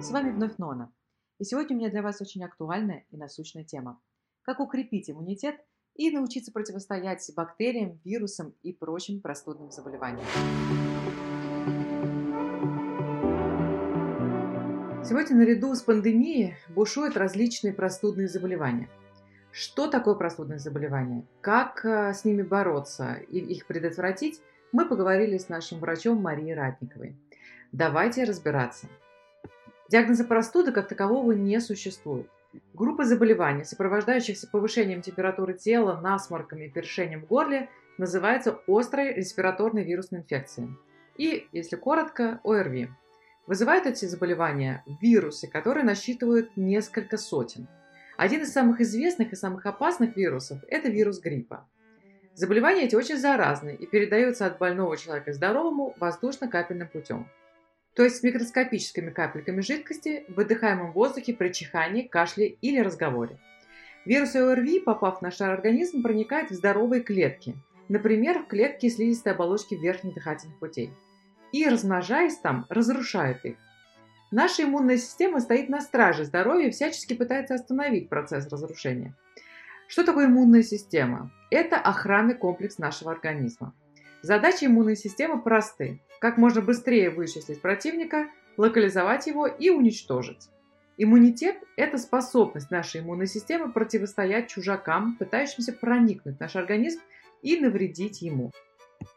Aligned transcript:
С 0.00 0.12
вами 0.12 0.30
вновь 0.30 0.58
Нона. 0.58 0.92
И 1.40 1.44
сегодня 1.44 1.74
у 1.74 1.80
меня 1.80 1.90
для 1.90 2.02
вас 2.02 2.20
очень 2.20 2.44
актуальная 2.44 3.04
и 3.10 3.16
насущная 3.16 3.64
тема. 3.64 4.00
Как 4.42 4.60
укрепить 4.60 5.10
иммунитет 5.10 5.56
и 5.96 6.12
научиться 6.12 6.52
противостоять 6.52 7.28
бактериям, 7.34 7.98
вирусам 8.04 8.54
и 8.62 8.72
прочим 8.72 9.20
простудным 9.20 9.72
заболеваниям. 9.72 10.24
Сегодня 15.04 15.36
наряду 15.36 15.74
с 15.74 15.82
пандемией 15.82 16.54
бушуют 16.68 17.16
различные 17.16 17.72
простудные 17.72 18.28
заболевания. 18.28 18.88
Что 19.50 19.88
такое 19.88 20.14
простудные 20.14 20.60
заболевания? 20.60 21.26
Как 21.40 21.84
э, 21.84 22.14
с 22.14 22.24
ними 22.24 22.42
бороться 22.42 23.14
и 23.14 23.40
их 23.40 23.66
предотвратить? 23.66 24.40
Мы 24.70 24.88
поговорили 24.88 25.38
с 25.38 25.48
нашим 25.48 25.80
врачом 25.80 26.22
Марией 26.22 26.54
Ратниковой. 26.54 27.16
Давайте 27.72 28.22
разбираться. 28.22 28.86
Диагноза 29.88 30.24
простуды 30.24 30.70
как 30.70 30.86
такового 30.86 31.32
не 31.32 31.60
существует. 31.60 32.28
Группа 32.74 33.04
заболеваний, 33.04 33.64
сопровождающихся 33.64 34.46
повышением 34.46 35.00
температуры 35.00 35.54
тела, 35.54 35.98
насморками 36.00 36.66
и 36.66 36.70
першением 36.70 37.22
в 37.22 37.26
горле, 37.26 37.70
называется 37.96 38.60
острой 38.66 39.14
респираторной 39.14 39.84
вирусной 39.84 40.20
инфекцией. 40.20 40.70
И, 41.16 41.48
если 41.52 41.76
коротко, 41.76 42.40
ОРВИ. 42.44 42.90
Вызывают 43.46 43.86
эти 43.86 44.04
заболевания 44.04 44.84
вирусы, 45.00 45.48
которые 45.48 45.84
насчитывают 45.84 46.54
несколько 46.56 47.16
сотен. 47.16 47.66
Один 48.18 48.42
из 48.42 48.52
самых 48.52 48.82
известных 48.82 49.32
и 49.32 49.36
самых 49.36 49.64
опасных 49.64 50.16
вирусов– 50.16 50.58
это 50.68 50.90
вирус 50.90 51.18
гриппа. 51.18 51.66
Заболевания 52.34 52.82
эти 52.82 52.94
очень 52.94 53.16
заразны 53.16 53.74
и 53.74 53.86
передаются 53.86 54.44
от 54.44 54.58
больного 54.58 54.98
человека 54.98 55.32
здоровому 55.32 55.94
воздушно-капельным 55.98 56.88
путем 56.88 57.26
то 57.98 58.04
есть 58.04 58.22
микроскопическими 58.22 59.10
капельками 59.10 59.60
жидкости 59.60 60.24
в 60.28 60.34
выдыхаемом 60.34 60.92
воздухе 60.92 61.34
при 61.34 61.48
чихании, 61.48 62.06
кашле 62.06 62.46
или 62.46 62.78
разговоре. 62.78 63.40
Вирусы 64.04 64.36
ОРВИ, 64.36 64.78
попав 64.78 65.18
в 65.18 65.22
наш 65.22 65.40
организм, 65.40 66.04
проникают 66.04 66.52
в 66.52 66.54
здоровые 66.54 67.02
клетки, 67.02 67.56
например, 67.88 68.44
в 68.44 68.46
клетки 68.46 68.88
слизистой 68.88 69.32
оболочки 69.32 69.74
верхних 69.74 70.14
дыхательных 70.14 70.60
путей, 70.60 70.92
и, 71.50 71.68
размножаясь 71.68 72.36
там, 72.36 72.66
разрушают 72.68 73.44
их. 73.44 73.56
Наша 74.30 74.62
иммунная 74.62 74.98
система 74.98 75.40
стоит 75.40 75.68
на 75.68 75.80
страже 75.80 76.24
здоровья 76.24 76.68
и 76.68 76.70
всячески 76.70 77.14
пытается 77.14 77.56
остановить 77.56 78.08
процесс 78.08 78.46
разрушения. 78.46 79.16
Что 79.88 80.04
такое 80.04 80.26
иммунная 80.26 80.62
система? 80.62 81.32
Это 81.50 81.78
охранный 81.78 82.36
комплекс 82.36 82.78
нашего 82.78 83.10
организма. 83.10 83.74
Задачи 84.22 84.66
иммунной 84.66 84.94
системы 84.94 85.42
просты 85.42 86.00
как 86.20 86.36
можно 86.36 86.60
быстрее 86.60 87.10
вычислить 87.10 87.60
противника, 87.60 88.28
локализовать 88.56 89.26
его 89.26 89.46
и 89.46 89.70
уничтожить. 89.70 90.48
Иммунитет– 90.96 91.56
это 91.76 91.96
способность 91.96 92.72
нашей 92.72 93.00
иммунной 93.00 93.28
системы 93.28 93.72
противостоять 93.72 94.48
чужакам, 94.48 95.16
пытающимся 95.16 95.72
проникнуть 95.72 96.36
в 96.36 96.40
наш 96.40 96.56
организм 96.56 97.00
и 97.40 97.58
навредить 97.60 98.20
ему. 98.20 98.50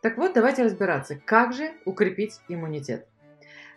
Так 0.02 0.17
вот, 0.17 0.33
давайте 0.33 0.63
разбираться, 0.63 1.19
как 1.25 1.53
же 1.53 1.72
укрепить 1.85 2.39
иммунитет. 2.47 3.07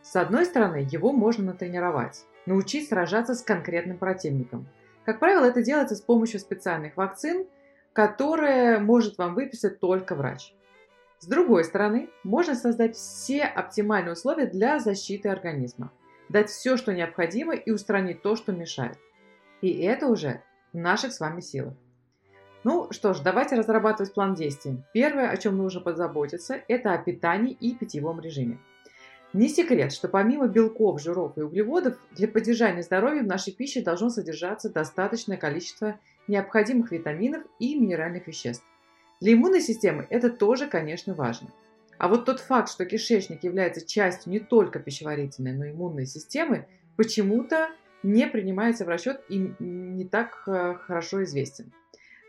С 0.03 0.17
одной 0.17 0.45
стороны, 0.45 0.87
его 0.91 1.13
можно 1.13 1.45
натренировать, 1.45 2.27
научить 2.45 2.91
сражаться 2.91 3.35
с 3.35 3.43
конкретным 3.43 3.97
противником. 3.97 4.69
Как 5.07 5.19
правило, 5.19 5.47
это 5.47 5.63
делается 5.63 5.97
с 5.97 6.03
помощью 6.03 6.41
специальных 6.41 6.99
вакцин, 6.99 7.47
которые 7.95 8.81
может 8.81 9.17
вам 9.17 9.35
выписать 9.35 9.81
только 9.81 10.15
врач. 10.15 10.53
С 11.25 11.27
другой 11.27 11.65
стороны, 11.65 12.11
можно 12.23 12.55
создать 12.55 12.97
все 12.97 13.45
оптимальные 13.45 14.13
условия 14.13 14.45
для 14.45 14.79
защиты 14.79 15.31
организма, 15.31 15.91
дать 16.29 16.51
все, 16.51 16.77
что 16.77 16.93
необходимо 16.93 17.55
и 17.55 17.71
устранить 17.71 18.21
то, 18.21 18.37
что 18.37 18.53
мешает. 18.53 18.99
И 19.63 19.73
это 19.85 20.09
уже 20.09 20.43
в 20.75 20.77
наших 20.77 21.15
с 21.15 21.21
вами 21.21 21.41
силах. 21.41 21.73
Ну 22.63 22.89
что 22.91 23.15
ж, 23.15 23.21
давайте 23.21 23.57
разрабатывать 23.57 24.13
план 24.13 24.35
действий. 24.35 24.83
Первое, 24.93 25.31
о 25.31 25.39
чем 25.39 25.57
нужно 25.57 25.81
позаботиться, 25.81 26.61
это 26.69 26.93
о 26.93 26.99
питании 26.99 27.57
и 27.59 27.75
питьевом 27.75 28.21
режиме. 28.21 28.59
Не 29.33 29.49
секрет, 29.49 29.95
что 29.95 30.09
помимо 30.09 30.47
белков, 30.47 31.01
жиров 31.01 31.39
и 31.39 31.41
углеводов, 31.41 31.97
для 32.11 32.29
поддержания 32.29 32.83
здоровья 32.83 33.23
в 33.23 33.27
нашей 33.27 33.55
пище 33.55 33.81
должно 33.81 34.11
содержаться 34.11 34.69
достаточное 34.69 35.39
количество 35.39 35.99
необходимых 36.29 36.93
витаминов 36.93 37.45
и 37.59 37.81
минеральных 37.81 38.27
веществ. 38.27 38.67
Для 39.21 39.35
иммунной 39.35 39.61
системы 39.61 40.07
это 40.11 40.31
тоже, 40.31 40.67
конечно, 40.67 41.15
важно. 41.15 41.49
А 41.99 42.09
вот 42.09 42.25
тот 42.25 42.41
факт, 42.41 42.71
что 42.71 42.85
кишечник 42.85 43.45
является 43.45 43.87
частью 43.87 44.33
не 44.33 44.41
только 44.41 44.79
пищеварительной, 44.79 45.53
но 45.53 45.65
и 45.65 45.71
иммунной 45.71 46.07
системы, 46.07 46.67
почему-то 46.97 47.71
не 48.03 48.27
принимается 48.27 48.85
в 48.85 48.89
расчет 48.89 49.23
и 49.29 49.55
не 49.59 50.05
так 50.05 50.43
э, 50.47 50.75
хорошо 50.75 51.25
известен. 51.25 51.73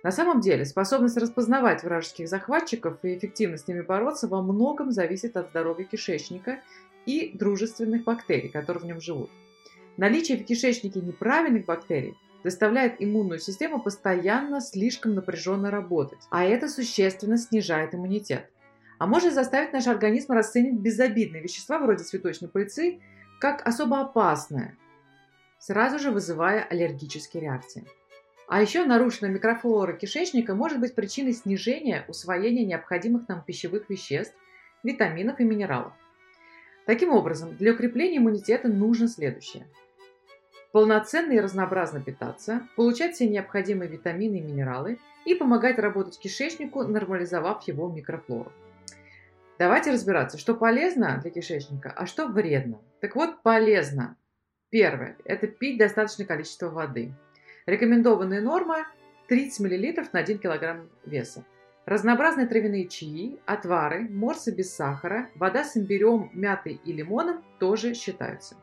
На 0.03 0.12
самом 0.12 0.40
деле, 0.40 0.66
способность 0.66 1.18
распознавать 1.18 1.84
вражеских 1.84 2.29
захватчиков 2.29 3.00
и 3.03 3.17
эффективно 3.17 3.57
с 3.57 3.67
ними 3.67 3.81
бороться 3.81 4.28
во 4.28 4.41
многом 4.41 4.91
зависит 4.91 5.35
от 5.35 5.50
здоровья 5.50 5.84
кишечника 5.84 6.59
и 7.06 7.31
дружественных 7.35 8.03
бактерий, 8.03 8.50
которые 8.50 8.84
в 8.84 8.85
нем 8.85 9.02
живут. 9.02 9.31
Наличие 9.97 10.38
в 10.38 10.46
кишечнике 10.46 11.02
неправильных 11.02 11.66
бактерий 11.66 12.16
заставляет 12.45 12.97
иммунную 13.00 13.39
систему 13.39 13.81
постоянно 13.81 14.61
слишком 14.61 15.16
напряженно 15.16 15.72
работать, 15.72 16.19
а 16.29 16.45
это 16.45 16.69
существенно 16.69 17.39
снижает 17.39 17.95
иммунитет. 17.95 18.51
А 19.00 19.07
может 19.07 19.33
заставить 19.33 19.73
наш 19.73 19.88
организм 19.88 20.33
расценить 20.33 20.79
безобидные 20.79 21.41
вещества 21.41 21.79
вроде 21.79 22.03
цветочной 22.03 22.47
пыльцы 22.47 23.01
как 23.41 23.67
особо 23.67 24.00
опасные, 24.00 24.78
сразу 25.57 25.97
же 25.97 26.11
вызывая 26.11 26.63
аллергические 26.63 27.41
реакции. 27.41 27.84
А 28.47 28.61
еще 28.61 28.85
нарушенная 28.85 29.31
микрофлора 29.31 29.94
кишечника 29.94 30.53
может 30.53 30.79
быть 30.79 30.94
причиной 30.94 31.34
снижения 31.34 32.05
усвоения 32.07 32.63
необходимых 32.63 33.28
нам 33.28 33.44
пищевых 33.44 33.89
веществ, 33.89 34.35
витаминов 34.84 35.39
и 35.39 35.44
минералов. 35.44 35.94
Таким 36.85 37.09
образом, 37.09 37.57
для 37.57 37.73
укрепления 37.73 38.19
иммунитета 38.19 38.67
нужно 38.67 39.07
следующее– 39.07 39.66
полноценно 40.75 41.31
и 41.31 41.40
разнообразно 41.40 42.02
питаться, 42.02 42.68
получать 42.75 43.16
все 43.16 43.30
необходимые 43.30 43.90
витамины 43.90 44.40
и 44.40 44.41
минералы 44.41 45.00
и 45.24 45.34
помогать 45.34 45.80
работать 45.80 46.19
кишечнику, 46.19 46.84
нормализовав 46.84 47.66
его 47.66 47.90
микрофлору. 47.90 48.52
Давайте 49.58 49.91
разбираться, 49.91 50.38
что 50.38 50.53
полезно 50.53 51.18
для 51.22 51.31
кишечника, 51.31 51.94
а 51.96 52.06
что 52.06 52.28
вредно. 52.28 52.81
Так 53.00 53.16
вот, 53.16 53.41
полезно. 53.41 54.18
Первое– 54.69 55.16
это 55.24 55.47
пить 55.47 55.78
достаточное 55.78 56.25
количество 56.25 56.68
воды. 56.68 57.14
Рекомендованная 57.66 58.41
норма 58.41 58.85
30 59.30 59.62
мл 59.62 60.08
на 60.12 60.19
1 60.19 60.40
кг 60.40 60.90
веса. 61.06 61.46
Разнообразные 61.85 62.47
травяные 62.47 62.90
чаи, 62.90 63.40
отвары, 63.46 64.09
морсы 64.09 64.53
без 64.53 64.75
сахара, 64.75 65.30
вода 65.35 65.64
с 65.64 65.78
имбирем, 65.78 66.31
мятой 66.34 66.81
и 66.84 66.91
лимоном 66.91 67.46
тоже 67.59 67.94
считаются. 67.94 68.58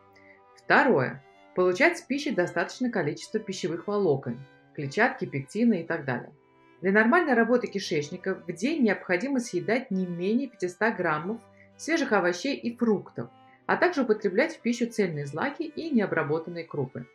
Второе 0.55 1.23
Получать 1.55 1.99
с 1.99 2.01
пищей 2.01 2.31
достаточное 2.31 2.91
количество 2.91 3.39
пищевых 3.39 3.87
волокон, 3.87 4.39
клетчатки, 4.75 5.27
пектина 5.27 5.75
и 5.75 5.85
так 5.85 6.07
далее. 6.07 6.33
Для 6.81 6.93
нормальной 6.93 7.35
работы 7.35 7.67
кишечника 7.67 8.35
в 8.35 8.53
день 8.53 8.83
необходимо 8.83 9.39
съедать 9.39 9.91
не 9.91 10.07
менее 10.07 10.49
500 10.49 10.97
граммов 10.97 11.41
свежих 11.77 12.13
овощей 12.13 12.57
и 12.57 12.75
фруктов, 12.75 13.29
а 13.67 13.77
также 13.77 14.03
употреблять 14.03 14.57
в 14.57 14.61
пищу 14.61 14.87
цельные 14.87 15.27
злаки 15.27 15.65
и 15.65 15.91
необработанные 15.91 16.65
крупы. 16.65 17.07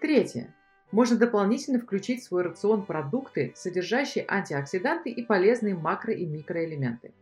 Третье. 0.00 0.54
Можно 0.90 1.18
дополнительно 1.18 1.78
включить 1.78 2.22
в 2.22 2.24
свой 2.24 2.44
рацион 2.44 2.86
продукты, 2.86 3.52
содержащие 3.54 4.24
антиоксиданты 4.26 5.10
и 5.10 5.22
полезные 5.22 5.74
макро- 5.74 6.14
и 6.14 6.24
микроэлементы. 6.24 7.12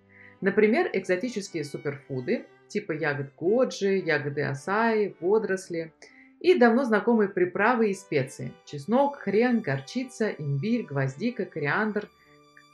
Например, 0.40 0.88
экзотические 0.92 1.64
суперфуды 1.64 2.46
типа 2.68 2.92
ягод 2.92 3.34
годжи, 3.36 3.96
ягоды 3.96 4.42
асаи, 4.42 5.16
водоросли– 5.20 5.92
и 6.46 6.56
давно 6.56 6.84
знакомые 6.84 7.28
приправы 7.28 7.90
и 7.90 7.94
специи– 7.94 8.52
чеснок, 8.66 9.16
хрен, 9.16 9.62
горчица, 9.62 10.28
имбирь, 10.28 10.84
гвоздика, 10.84 11.44
кориандр, 11.44 12.08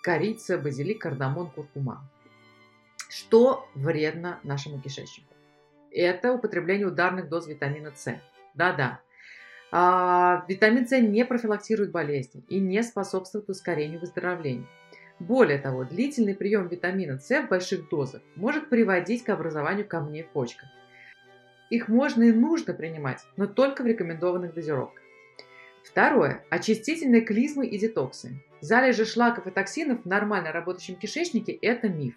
корица, 0.03 0.59
базилик, 0.59 1.01
кардамон, 1.01 1.49
куркума. 1.49 2.07
Что 3.09 3.67
вредно 3.75 4.39
нашему 4.43 4.79
кишечнику? 4.79 5.33
Это 5.91 6.35
употребление 6.35 6.87
ударных 6.87 7.31
доз 7.31 7.47
витамина 7.47 7.93
С. 7.97 8.15
Да-да. 8.53 9.01
А, 9.71 10.45
витамин 10.49 10.87
С 10.87 11.01
не 11.01 11.25
профилактирует 11.25 11.93
болезни 11.93 12.45
и 12.51 12.61
не 12.61 12.83
способствует 12.83 13.49
ускорению 13.49 14.01
выздоровления. 14.01 14.67
Более 15.19 15.57
того, 15.57 15.85
длительный 15.85 16.35
прием 16.35 16.69
витамина 16.69 17.19
С 17.19 17.31
в 17.41 17.49
больших 17.49 17.89
дозах 17.89 18.21
может 18.37 18.69
приводить 18.69 19.25
к 19.25 19.31
образованию 19.31 19.89
камней 19.89 20.25
в 20.25 20.29
почках. 20.29 20.69
Их 21.73 21.89
можно 21.89 22.25
и 22.25 22.33
нужно 22.33 22.75
принимать, 22.75 23.25
но 23.39 23.47
только 23.47 23.83
в 23.83 23.87
рекомендованных 23.87 24.53
дозировках. 24.53 25.03
Второе. 25.83 26.45
Очистительные 26.51 27.23
клизмы 27.23 27.67
и 27.67 27.79
детоксы. 27.79 28.43
Залежи 28.61 29.07
шлаков 29.07 29.47
и 29.47 29.51
токсинов 29.51 30.03
в 30.03 30.07
нормально 30.07 30.53
работающем 30.53 30.97
кишечнике– 30.97 31.53
это 31.63 31.89
миф. 31.89 32.15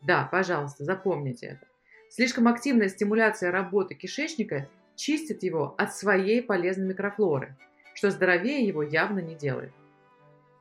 Да, 0.00 0.26
пожалуйста, 0.32 0.84
запомните 0.84 1.46
это. 1.46 1.66
Слишком 2.08 2.48
активная 2.48 2.88
стимуляция 2.88 3.50
работы 3.50 3.94
кишечника 3.94 4.66
чистит 4.94 5.42
его 5.42 5.74
от 5.76 5.94
своей 5.94 6.40
полезной 6.40 6.86
микрофлоры, 6.86 7.54
что 7.92 8.10
здоровее 8.10 8.66
его 8.66 8.82
явно 8.82 9.18
не 9.18 9.34
делает. 9.34 9.74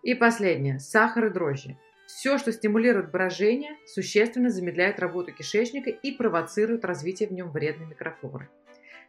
И 0.03 0.13
последнее. 0.13 0.79
Сахар 0.81 1.27
и 1.27 1.29
дрожжи. 1.29 1.77
Все, 2.05 2.37
что 2.37 2.51
стимулирует 2.51 3.11
брожение, 3.11 3.77
существенно 3.85 4.49
замедляет 4.49 4.99
работу 4.99 5.31
кишечника 5.31 5.89
и 5.89 6.11
провоцирует 6.11 6.85
развитие 6.85 7.27
в 7.27 7.31
нем 7.31 7.51
вредной 7.51 7.87
микрофлоры. 7.87 8.47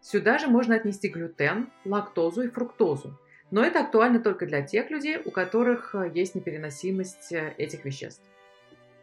Сюда 0.01 0.39
же 0.39 0.47
можно 0.49 0.75
отнести 0.75 1.09
глютен, 1.09 1.71
лактозу 1.85 2.43
и 2.43 2.49
фруктозу. 2.49 3.19
Но 3.51 3.65
это 3.65 3.81
актуально 3.81 4.21
только 4.21 4.47
для 4.47 4.63
тех 4.63 4.91
людей, 4.91 5.19
у 5.25 5.31
которых 5.31 5.95
э, 5.95 6.11
есть 6.13 6.35
непереносимость 6.35 7.33
э, 7.33 7.55
этих 7.59 7.85
веществ. 7.85 8.23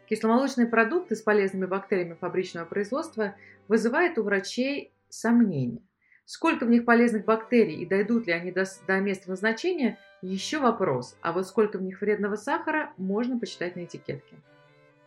Кисломолочные 0.06 0.66
продукты 0.66 1.16
с 1.16 1.22
полезными 1.22 1.64
бактериями 1.64 2.14
фабричного 2.14 2.66
производства 2.66 3.34
вызывают 3.68 4.18
у 4.18 4.22
врачей 4.22 4.92
сомнения. 5.08 5.80
Сколько 6.26 6.66
в 6.66 6.70
них 6.70 6.84
полезных 6.84 7.24
бактерий 7.24 7.76
и 7.76 7.86
дойдут 7.86 8.26
ли 8.26 8.32
они 8.32 8.50
до, 8.50 8.64
до 8.86 9.00
места 9.00 9.30
назначения, 9.30 9.98
еще 10.26 10.58
вопрос, 10.58 11.16
а 11.20 11.32
вот 11.32 11.46
сколько 11.46 11.78
в 11.78 11.82
них 11.82 12.00
вредного 12.00 12.36
сахара, 12.36 12.92
можно 12.96 13.38
почитать 13.38 13.76
на 13.76 13.84
этикетке. 13.84 14.36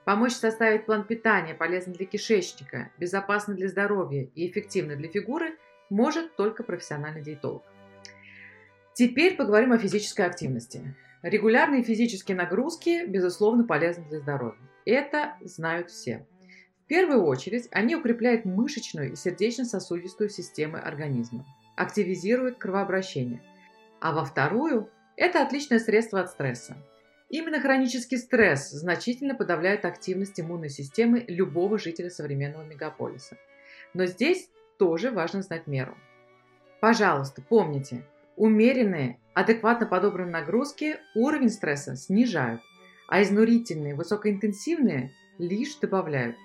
Помочь 0.06 0.34
составить 0.34 0.86
план 0.86 1.04
питания, 1.06 1.54
полезный 1.54 1.94
для 1.94 2.06
кишечника, 2.06 2.92
безопасный 2.98 3.56
для 3.56 3.68
здоровья 3.68 4.30
и 4.36 4.48
эффективный 4.48 4.96
для 4.96 5.10
фигуры, 5.10 5.58
может 5.90 6.36
только 6.36 6.64
профессиональный 6.64 7.22
диетолог. 7.22 7.64
Теперь 8.94 9.36
поговорим 9.36 9.74
о 9.74 9.78
физической 9.78 10.26
активности. 10.26 10.96
Регулярные 11.24 11.84
физические 11.84 12.38
нагрузки, 12.38 13.06
безусловно, 13.06 13.64
полезны 13.64 14.06
для 14.10 14.20
здоровья. 14.20 14.62
Это 14.86 15.36
знают 15.42 15.90
все. 15.90 16.26
В 16.86 16.88
первую 16.88 17.26
очередь 17.26 17.68
они 17.72 17.96
укрепляют 17.96 18.46
мышечную 18.46 19.12
и 19.12 19.16
сердечно-сосудистую 19.16 20.30
системы 20.30 20.80
организма, 20.80 21.46
активизируют 21.76 22.60
кровообращение. 22.60 23.42
А 24.00 24.14
во 24.14 24.24
вторую– 24.24 24.90
это 25.18 25.42
отличное 25.42 25.80
средство 25.80 26.22
от 26.22 26.30
стресса. 26.30 26.78
Именно 27.30 27.60
хронический 27.60 28.18
стресс 28.18 28.70
значительно 28.70 29.36
подавляет 29.36 29.84
активность 29.84 30.40
иммунной 30.40 30.70
системы 30.70 31.26
любого 31.28 31.78
жителя 31.78 32.10
современного 32.10 32.64
мегаполиса. 32.64 33.38
Но 33.94 34.06
здесь 34.06 34.50
тоже 34.78 35.12
важно 35.12 35.42
знать 35.42 35.68
меру. 35.68 35.98
Пожалуйста, 36.80 37.42
помните, 37.42 38.06
умеренные, 38.38 39.20
адекватно 39.34 39.88
подобранные 39.88 40.32
нагрузки 40.32 40.98
уровень 41.16 41.50
стресса 41.50 41.96
снижают, 41.96 42.62
а 43.10 43.22
изнурительные, 43.22 43.96
высокоинтенсивные 43.96 45.12
лишь 45.40 45.76
добавляют. 45.76 46.38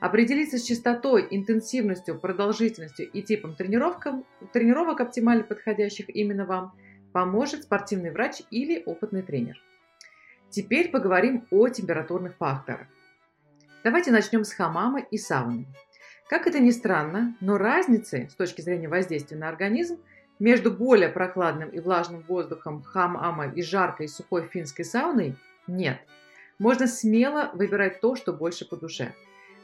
Определиться 0.00 0.58
с 0.58 0.62
частотой, 0.62 1.26
интенсивностью, 1.30 2.18
продолжительностью 2.18 3.08
и 3.10 3.22
типом 3.22 3.54
тренировок, 3.54 4.06
тренировок 4.52 5.00
оптимально 5.00 5.44
подходящих 5.44 6.08
именно 6.08 6.44
вам, 6.44 6.74
поможет 7.14 7.62
спортивный 7.62 8.10
врач 8.10 8.42
или 8.50 8.82
опытный 8.84 9.22
тренер. 9.22 9.56
Теперь 10.50 10.90
поговорим 10.90 11.46
о 11.52 11.68
температурных 11.68 12.36
факторах. 12.36 12.88
Давайте 13.84 14.10
начнем 14.10 14.42
с 14.42 14.52
хамама 14.52 14.98
и 14.98 15.16
сауны. 15.16 15.66
Как 16.28 16.48
это 16.48 16.58
ни 16.58 16.70
странно, 16.70 17.36
но 17.40 17.56
разницы 17.56 18.28
с 18.28 18.34
точки 18.34 18.62
зрения 18.62 18.88
воздействия 18.88 19.36
на 19.36 19.48
организм 19.48 20.00
между 20.40 20.72
более 20.72 21.08
прохладным 21.08 21.68
и 21.68 21.78
влажным 21.78 22.24
воздухом 22.26 22.82
хамама 22.82 23.46
и 23.46 23.62
жаркой 23.62 24.06
и 24.06 24.08
сухой 24.08 24.48
финской 24.48 24.84
сауной 24.84 25.36
нет. 25.68 26.00
Можно 26.58 26.88
смело 26.88 27.52
выбирать 27.54 28.00
то, 28.00 28.16
что 28.16 28.32
больше 28.32 28.68
по 28.68 28.76
душе. 28.76 29.14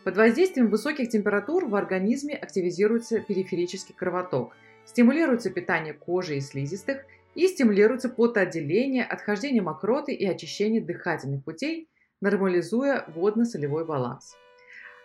Под 0.05 0.17
воздействием 0.17 0.69
высоких 0.69 1.08
температур 1.08 1.67
в 1.67 1.75
организме 1.75 2.37
активизируется 2.37 3.19
периферический 3.19 3.94
кровоток, 3.94 4.55
стимулируется 4.85 5.50
питание 5.50 5.94
кожи 5.94 6.37
и 6.37 6.41
слизистых 6.41 7.05
и 7.35 7.47
стимулируется 7.47 8.09
потоотделение, 8.09 9.05
отхождение 9.05 9.62
мокроты 9.62 10.12
и 10.12 10.27
очищение 10.27 10.81
дыхательных 10.81 11.44
путей, 11.44 11.88
нормализуя 12.21 13.05
водно-солевой 13.09 13.85
баланс. 13.85 14.37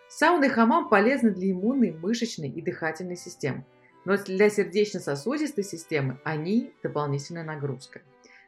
Сауна 0.08 0.44
и 0.44 0.48
хамам 0.48 0.88
полезны 0.88 1.30
для 1.30 1.50
иммунной, 1.50 1.92
мышечной 1.92 2.48
и 2.48 2.62
дыхательной 2.62 3.16
систем, 3.16 3.64
но 4.04 4.16
для 4.16 4.50
сердечно-сосудистой 4.50 5.64
системы 5.64 6.20
они– 6.24 6.72
дополнительная 6.82 7.44
нагрузка. 7.44 8.02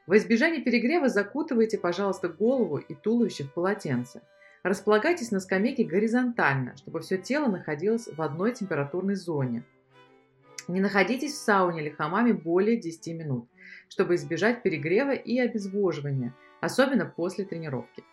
В 0.07 0.17
избежание 0.17 0.63
перегрева 0.63 1.09
закутывайте, 1.09 1.77
пожалуйста, 1.77 2.29
голову 2.29 2.79
и 2.79 2.95
туловище 2.95 3.45
в 3.45 3.53
полотенце. 3.53 4.23
Располагайтесь 4.63 5.31
на 5.31 5.41
скамейке 5.41 5.85
горизонтально, 5.85 6.77
чтобы 6.77 7.01
все 7.01 7.19
тело 7.19 7.49
находилось 7.49 8.09
в 8.09 8.23
одной 8.23 8.55
температурной 8.55 9.17
зоне. 9.17 9.65
Не 10.69 10.81
находитесь 10.81 11.33
в 11.33 11.39
сауне 11.39 11.83
или 11.83 11.91
хамаме 11.91 12.33
более 12.33 12.77
10 12.77 13.07
минут, 13.19 13.49
чтобы 13.89 14.15
избежать 14.15 14.63
перегрева 14.63 15.13
и 15.13 15.39
обезвоживания, 15.39 16.35
особенно 16.61 17.07
после 17.07 17.45
тренировки. 17.45 18.05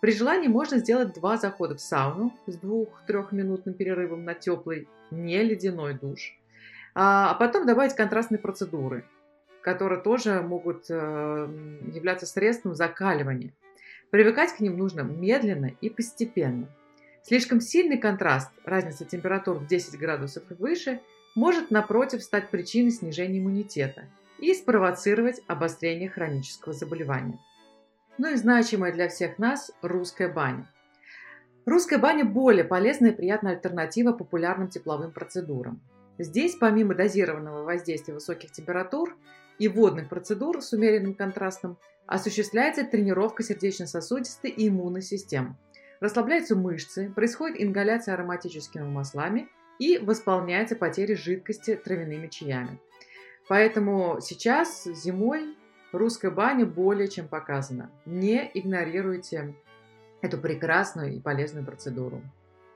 При 0.00 0.12
желании 0.12 0.48
можно 0.48 0.78
сделать 0.78 1.14
два 1.14 1.36
захода 1.36 1.76
в 1.76 1.80
сауну 1.80 2.32
с 2.46 2.58
2-3 2.58 3.28
минутным 3.32 3.74
перерывом 3.74 4.24
на 4.24 4.34
теплый, 4.34 4.88
не 5.10 5.42
ледяной 5.42 5.94
душ, 5.94 6.38
а, 6.94 7.30
а 7.30 7.34
потом 7.34 7.66
добавить 7.66 7.94
контрастные 7.94 8.38
процедуры 8.38 9.04
которые 9.64 10.02
тоже 10.02 10.42
могут 10.42 10.84
э, 10.90 10.94
являться 10.94 12.26
средством 12.26 12.74
закаливания. 12.74 13.54
Привыкать 14.10 14.54
к 14.54 14.60
ним 14.60 14.76
нужно 14.76 15.00
медленно 15.00 15.72
и 15.80 15.88
постепенно. 15.88 16.68
Слишком 17.22 17.62
сильный 17.62 17.96
контраст, 17.96 18.50
разница 18.64 19.06
температур 19.06 19.56
в 19.56 19.66
10 19.66 19.98
градусов 19.98 20.44
и 20.50 20.54
выше, 20.54 21.00
может, 21.34 21.70
напротив, 21.70 22.22
стать 22.22 22.50
причиной 22.50 22.90
снижения 22.90 23.38
иммунитета 23.38 24.04
и 24.38 24.54
спровоцировать 24.54 25.40
обострение 25.46 26.08
хронического 26.08 26.72
заболевания. 26.72 27.38
Ну 28.18 28.30
и 28.30 28.36
значимая 28.36 28.92
для 28.92 29.08
всех 29.08 29.38
нас 29.38 29.72
русская 29.82 30.28
баня. 30.32 30.68
Русская 31.66 31.98
баня 31.98 32.24
более 32.24 32.64
полезная 32.64 33.10
и 33.10 33.16
приятная 33.16 33.52
альтернатива 33.52 34.12
популярным 34.12 34.68
тепловым 34.68 35.12
процедурам. 35.12 35.80
Здесь, 36.18 36.54
помимо 36.56 36.94
дозированного 36.94 37.64
воздействия 37.64 38.14
высоких 38.14 38.52
температур, 38.52 39.16
и 39.58 39.68
водных 39.68 40.08
процедур 40.08 40.60
с 40.62 40.72
умеренным 40.72 41.14
контрастом 41.14 41.78
осуществляется 42.06 42.84
тренировка 42.84 43.42
сердечно-сосудистой 43.42 44.50
и 44.50 44.68
иммунной 44.68 45.02
систем. 45.02 45.56
Расслабляются 46.00 46.56
мышцы, 46.56 47.10
происходит 47.14 47.60
ингаляция 47.60 48.14
ароматическими 48.14 48.84
маслами 48.84 49.48
и 49.78 49.98
восполняется 49.98 50.76
потеря 50.76 51.16
жидкости 51.16 51.76
травяными 51.76 52.28
чаями. 52.28 52.78
Поэтому 53.48 54.18
сейчас 54.20 54.84
зимой 54.84 55.56
русская 55.92 56.30
баня 56.30 56.66
более 56.66 57.08
чем 57.08 57.28
показана. 57.28 57.90
Не 58.06 58.50
игнорируйте 58.54 59.54
эту 60.22 60.38
прекрасную 60.38 61.14
и 61.14 61.20
полезную 61.20 61.66
процедуру. 61.66 62.22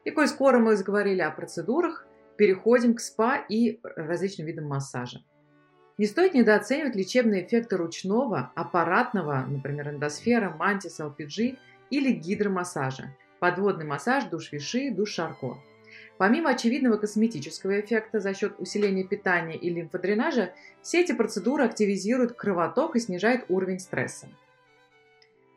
И 0.05 0.11
коль 0.11 0.29
скоро 0.29 0.59
мы 0.59 0.77
заговорили 0.77 1.21
о 1.21 1.31
процедурах, 1.31 2.07
переходим 2.37 2.95
к 2.95 3.01
спа 3.01 3.37
и 3.37 3.81
различным 3.97 4.47
видам 4.47 4.67
массажа. 4.67 5.23
Не 5.97 6.07
стоит 6.07 6.35
недооценивать 6.35 6.95
лечебные 6.95 7.45
эффекты 7.45 7.77
ручного, 7.77 8.53
аппаратного, 8.55 9.45
например, 9.49 9.89
эндосфера, 9.89 10.51
мантис, 10.51 11.01
LPG 11.01 11.59
или 11.91 12.13
гидромассажа, 12.13 13.17
подводный 13.41 13.85
массаж, 13.85 14.25
душ 14.25 14.53
виши, 14.53 14.93
душ 14.93 15.11
шарко. 15.11 15.59
Помимо 16.19 16.51
очевидного 16.51 16.97
косметического 16.97 17.81
эффекта 17.81 18.21
за 18.21 18.35
счет 18.35 18.55
усиления 18.59 19.05
питания 19.05 19.57
и 19.57 19.71
лимфодренажа, 19.71 20.53
все 20.83 21.01
эти 21.01 21.13
процедуры 21.13 21.65
активизируют 21.65 22.33
кровоток 22.33 22.97
и 22.97 23.01
снижают 23.01 23.45
уровень 23.49 23.79
стресса. 23.79 24.29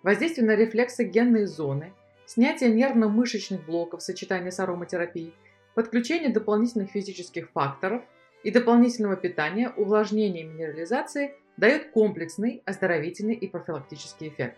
Воздействие 0.04 0.48
на 0.48 0.56
рефлексогенные 0.56 1.48
зоны, 1.48 1.94
снятие 2.26 2.70
нервно-мышечных 2.72 3.66
блоков 3.66 4.02
в 4.02 4.04
сочетании 4.04 4.52
с 4.52 4.60
ароматерапией, 4.60 5.34
подключение 5.74 6.30
дополнительных 6.30 6.92
физических 6.92 7.50
факторов– 7.50 8.04
и 8.44 8.52
дополнительного 8.52 9.16
питания, 9.16 9.72
увлажнения 9.78 10.42
и 10.42 10.48
минерализации 10.48 11.36
дает 11.58 11.92
комплексный, 11.92 12.62
оздоровительный 12.66 13.36
и 13.36 13.48
профилактический 13.48 14.30
эффект. 14.30 14.58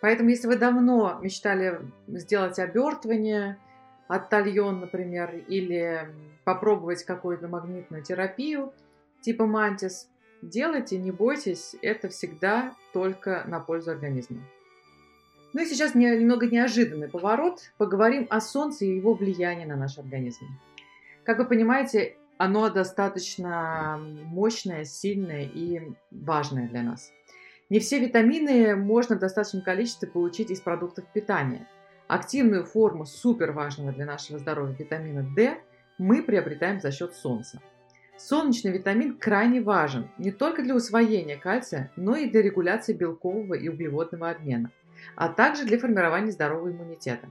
Поэтому, 0.00 0.30
если 0.30 0.46
вы 0.46 0.56
давно 0.56 1.18
мечтали 1.22 1.80
сделать 2.06 2.58
обертывание 2.58 3.58
от 4.08 4.28
тальон, 4.28 4.80
например, 4.80 5.34
или 5.48 6.08
попробовать 6.44 7.04
какую-то 7.04 7.48
магнитную 7.48 8.02
терапию 8.02 8.72
типа 9.26 9.46
мантис, 9.46 10.08
делайте, 10.40 10.98
не 10.98 11.10
бойтесь, 11.10 11.74
это 11.82 12.08
всегда 12.08 12.74
только 12.92 13.44
на 13.48 13.58
пользу 13.58 13.90
организма. 13.90 14.38
Ну 15.52 15.62
и 15.62 15.66
сейчас 15.66 15.94
немного 15.94 16.46
неожиданный 16.46 17.08
поворот. 17.08 17.60
Поговорим 17.78 18.26
о 18.30 18.40
Солнце 18.40 18.84
и 18.84 18.94
его 18.94 19.14
влиянии 19.14 19.64
на 19.64 19.74
наш 19.74 19.98
организм. 19.98 20.46
Как 21.24 21.38
вы 21.38 21.46
понимаете, 21.46 22.16
оно 22.38 22.68
достаточно 22.68 23.98
мощное, 24.26 24.84
сильное 24.84 25.42
и 25.42 25.80
важное 26.12 26.68
для 26.68 26.82
нас. 26.82 27.10
Не 27.68 27.80
все 27.80 27.98
витамины 27.98 28.76
можно 28.76 29.16
в 29.16 29.18
достаточном 29.18 29.62
количестве 29.62 30.08
получить 30.08 30.50
из 30.50 30.60
продуктов 30.60 31.04
питания. 31.12 31.66
Активную 32.08 32.64
форму 32.64 33.04
супер 33.04 33.50
важного 33.50 33.90
для 33.90 34.06
нашего 34.06 34.38
здоровья 34.38 34.76
витамина 34.78 35.28
D 35.34 35.58
мы 35.98 36.22
приобретаем 36.22 36.80
за 36.80 36.92
счет 36.92 37.14
солнца. 37.14 37.60
Солнечный 38.16 38.70
витамин 38.70 39.18
крайне 39.18 39.60
важен 39.60 40.08
не 40.16 40.30
только 40.30 40.62
для 40.62 40.76
усвоения 40.76 41.36
кальция, 41.36 41.90
но 41.96 42.14
и 42.14 42.30
для 42.30 42.42
регуляции 42.42 42.92
белкового 42.92 43.54
и 43.54 43.68
углеводного 43.68 44.30
обмена, 44.30 44.70
а 45.16 45.28
также 45.28 45.64
для 45.64 45.78
формирования 45.78 46.30
здорового 46.30 46.70
иммунитета. 46.70 47.28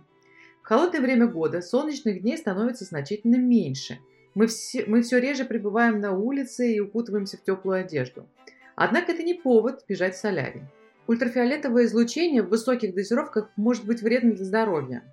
В 0.62 0.68
холодное 0.68 1.00
время 1.00 1.28
года 1.28 1.62
солнечных 1.62 2.22
дней 2.22 2.38
становится 2.38 2.84
значительно 2.84 3.38
меньше. 3.38 4.00
Мы 4.34 4.48
все, 4.48 4.84
мы 4.88 5.04
все 5.04 5.20
реже 5.20 5.46
пребываем 5.46 6.02
на 6.02 6.12
улице 6.12 6.74
и 6.74 6.82
укутываемся 6.82 7.38
в 7.38 7.44
теплую 7.44 7.80
одежду. 7.80 8.28
Однако 8.76 9.14
это 9.14 9.24
не 9.24 9.36
повод 9.36 9.86
бежать 9.88 10.16
в 10.16 10.20
солярий. 10.20 10.64
Ультрафиолетовое 11.08 11.86
излучение 11.86 12.42
в 12.42 12.50
высоких 12.50 12.96
дозировках 12.96 13.50
может 13.56 13.86
быть 13.86 14.02
вредно 14.02 14.34
для 14.34 14.44
здоровья. 14.44 15.04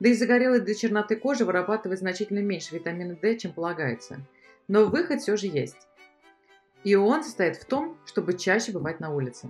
Да 0.00 0.08
и 0.08 0.14
загорелой 0.14 0.60
до 0.60 0.74
черноты 0.74 1.16
кожи 1.16 1.44
вырабатывает 1.44 2.00
значительно 2.00 2.40
меньше 2.40 2.74
витамина 2.74 3.14
D, 3.14 3.36
чем 3.38 3.52
полагается. 3.52 4.18
Но 4.68 4.86
выход 4.86 5.20
все 5.20 5.36
же 5.36 5.46
есть. 5.46 5.88
И 6.82 6.94
он 6.94 7.22
состоит 7.22 7.56
в 7.56 7.64
том, 7.64 7.96
чтобы 8.06 8.34
чаще 8.34 8.72
бывать 8.72 9.00
на 9.00 9.14
улице. 9.14 9.48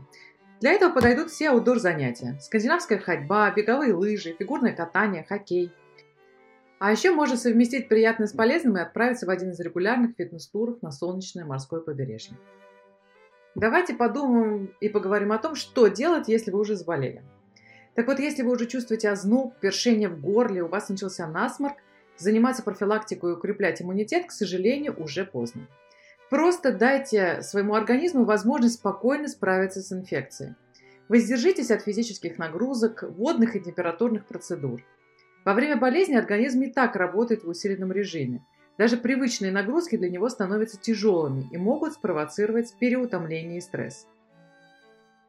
Для 0.61 0.73
этого 0.73 0.93
подойдут 0.93 1.31
все 1.31 1.51
аутдор 1.51 1.79
занятия. 1.79 2.39
Скандинавская 2.41 2.99
ходьба, 2.99 3.51
беговые 3.51 3.95
лыжи, 3.95 4.35
фигурное 4.39 4.75
катание, 4.75 5.25
хоккей. 5.25 5.73
А 6.79 6.93
еще 6.93 7.11
можно 7.11 7.37
совместить 7.37 7.89
приятное 7.89 8.27
с 8.27 8.33
полезным 8.33 8.77
и 8.77 8.81
отправиться 8.81 9.27
в 9.27 9.31
один 9.31 9.51
из 9.51 9.61
регулярных 9.61 10.15
фитнес-туров 10.17 10.83
на 10.83 10.91
солнечное 10.91 11.47
морское 11.47 11.81
побережье. 11.81 12.37
Давайте 13.57 13.95
подумаем 13.95 14.71
и 14.81 14.91
поговорим 14.91 15.33
о 15.33 15.39
том, 15.39 15.55
что 15.55 15.87
делать, 15.87 16.29
если 16.29 16.51
вы 16.51 16.61
уже 16.61 16.77
заболели. 16.77 17.23
Так 17.95 18.07
вот, 18.07 18.19
если 18.19 18.43
вы 18.43 18.53
уже 18.53 18.67
чувствуете 18.67 19.09
озноб, 19.09 19.55
першение 19.61 20.11
в 20.11 20.21
горле, 20.21 20.63
у 20.63 20.69
вас 20.69 20.91
начался 20.91 21.27
насморк, 21.27 21.79
заниматься 22.19 22.63
профилактикой 22.63 23.31
и 23.31 23.35
укреплять 23.35 23.81
иммунитет, 23.81 24.27
к 24.27 24.31
сожалению, 24.31 24.95
уже 25.03 25.25
поздно. 25.25 25.67
Просто 26.29 26.71
дайте 26.71 27.41
своему 27.41 27.75
организму 27.75 28.27
возможность 28.27 28.75
спокойно 28.75 29.27
справиться 29.27 29.81
с 29.81 29.91
инфекцией. 29.91 30.55
Воздержитесь 31.09 31.71
от 31.71 31.81
физических 31.81 32.37
нагрузок, 32.37 33.05
водных 33.05 33.57
и 33.57 33.61
температурных 33.61 34.27
процедур. 34.27 34.83
Во 35.47 35.55
время 35.55 35.79
болезни 35.79 36.15
организм 36.15 36.61
и 36.61 36.71
так 36.71 36.95
работает 36.95 37.43
в 37.43 37.49
усиленном 37.49 37.91
режиме. 37.91 38.45
Даже 38.79 38.97
привычные 38.97 39.53
нагрузки 39.53 39.97
для 39.97 40.11
него 40.11 40.29
становятся 40.29 40.79
тяжелыми 40.79 41.49
и 41.51 41.57
могут 41.57 41.95
спровоцировать 41.95 42.75
переутомление 42.79 43.59
и 43.59 43.63
стресс. 43.63 44.07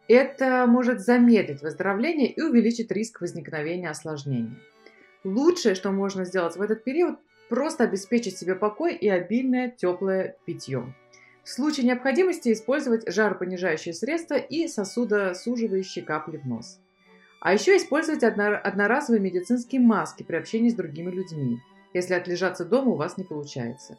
Это 0.10 0.66
может 0.68 1.00
замедлить 1.00 1.62
выздоровление 1.62 2.32
и 2.32 2.42
увеличить 2.42 2.92
риск 2.92 3.22
возникновения 3.22 3.90
осложнений. 3.90 4.58
Лучшее, 5.24 5.76
что 5.76 5.92
можно 5.92 6.24
сделать 6.24 6.56
в 6.56 6.62
этот 6.62 6.84
период, 6.84 7.20
просто 7.50 7.86
обеспечить 7.86 8.38
себе 8.38 8.56
покой 8.56 8.96
и 8.96 9.10
обильное 9.10 9.70
теплое 9.70 10.36
питье. 10.46 10.94
В 11.44 11.50
случае 11.50 11.86
необходимости 11.86 12.52
использовать 12.52 13.10
жаропонижающие 13.10 13.94
средства 13.94 14.36
и 14.36 14.68
сосудосуживающие 14.68 16.04
капли 16.04 16.38
в 16.38 16.46
нос. 16.46 16.80
А 17.40 17.54
еще 17.54 17.78
использовать 17.78 18.24
одноразовые 18.24 19.22
медицинские 19.22 19.80
маски 19.80 20.24
при 20.24 20.36
общении 20.36 20.70
с 20.70 20.74
другими 20.74 21.12
людьми, 21.12 21.60
если 21.94 22.14
отлежаться 22.14 22.66
дома 22.66 22.92
у 22.92 22.96
вас 22.96 23.18
не 23.18 23.24
получается. 23.24 23.98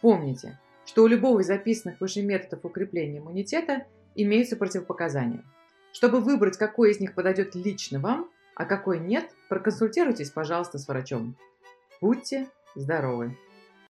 Помните, 0.00 0.58
что 0.84 1.04
у 1.04 1.06
любого 1.06 1.40
из 1.40 1.46
записанных 1.46 2.00
выше 2.00 2.22
методов 2.22 2.64
укрепления 2.64 3.18
иммунитета 3.18 3.86
имеются 4.14 4.56
противопоказания. 4.56 5.44
Чтобы 5.92 6.20
выбрать, 6.20 6.56
какой 6.56 6.90
из 6.90 7.00
них 7.00 7.14
подойдет 7.14 7.54
лично 7.54 8.00
вам, 8.00 8.30
а 8.54 8.64
какой 8.64 8.98
нет, 8.98 9.30
проконсультируйтесь, 9.48 10.30
пожалуйста, 10.30 10.78
с 10.78 10.88
врачом. 10.88 11.36
Будьте 12.00 12.48
здоровы! 12.74 13.36